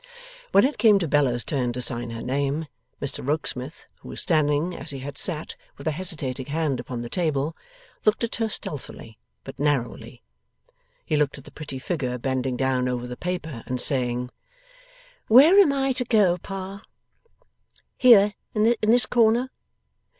[0.51, 2.65] When it came to Bella's turn to sign her name,
[2.99, 7.07] Mr Rokesmith, who was standing, as he had sat, with a hesitating hand upon the
[7.07, 7.55] table,
[8.03, 10.23] looked at her stealthily, but narrowly.
[11.05, 14.31] He looked at the pretty figure bending down over the paper and saying,
[15.27, 16.81] 'Where am I to go, pa?
[17.95, 19.51] Here, in this corner?